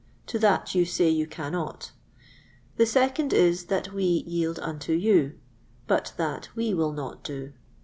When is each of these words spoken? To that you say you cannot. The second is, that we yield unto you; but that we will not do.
To 0.25 0.39
that 0.39 0.73
you 0.73 0.83
say 0.83 1.09
you 1.11 1.27
cannot. 1.27 1.91
The 2.77 2.87
second 2.87 3.33
is, 3.33 3.65
that 3.65 3.93
we 3.93 4.03
yield 4.25 4.57
unto 4.57 4.93
you; 4.93 5.37
but 5.85 6.13
that 6.17 6.49
we 6.55 6.73
will 6.73 6.91
not 6.91 7.23
do. 7.23 7.53